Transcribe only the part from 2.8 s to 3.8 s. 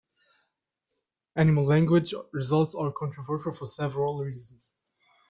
controversial for